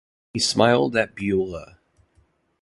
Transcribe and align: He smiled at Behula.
He 0.33 0.39
smiled 0.39 0.95
at 0.95 1.15
Behula. 1.15 1.77